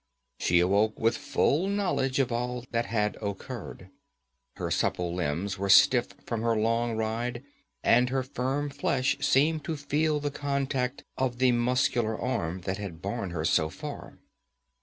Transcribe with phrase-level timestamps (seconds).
[0.39, 3.89] She awoke with full knowledge of all that had occurred.
[4.55, 7.43] Her supple limbs were stiff from her long ride,
[7.83, 12.99] and her firm flesh seemed to feel the contact of the muscular arm that had
[13.03, 14.17] borne her so far.